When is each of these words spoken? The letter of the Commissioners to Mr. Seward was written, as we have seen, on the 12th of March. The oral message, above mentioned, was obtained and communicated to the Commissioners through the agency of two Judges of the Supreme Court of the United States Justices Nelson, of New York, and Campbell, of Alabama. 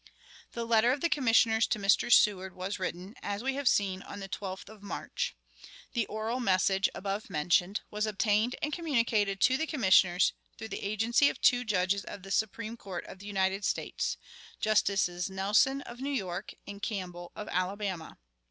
The 0.53 0.65
letter 0.65 0.91
of 0.91 1.01
the 1.01 1.09
Commissioners 1.11 1.67
to 1.67 1.77
Mr. 1.77 2.11
Seward 2.11 2.55
was 2.55 2.79
written, 2.79 3.13
as 3.21 3.43
we 3.43 3.53
have 3.53 3.67
seen, 3.67 4.01
on 4.01 4.19
the 4.19 4.27
12th 4.27 4.67
of 4.67 4.81
March. 4.81 5.35
The 5.93 6.07
oral 6.07 6.39
message, 6.39 6.89
above 6.95 7.29
mentioned, 7.29 7.81
was 7.91 8.07
obtained 8.07 8.55
and 8.63 8.73
communicated 8.73 9.39
to 9.41 9.57
the 9.57 9.67
Commissioners 9.67 10.33
through 10.57 10.69
the 10.69 10.83
agency 10.83 11.29
of 11.29 11.39
two 11.39 11.63
Judges 11.63 12.03
of 12.03 12.23
the 12.23 12.31
Supreme 12.31 12.77
Court 12.77 13.05
of 13.05 13.19
the 13.19 13.27
United 13.27 13.63
States 13.63 14.17
Justices 14.59 15.29
Nelson, 15.29 15.81
of 15.81 15.99
New 15.99 16.09
York, 16.09 16.55
and 16.65 16.81
Campbell, 16.81 17.31
of 17.35 17.47
Alabama. 17.49 18.17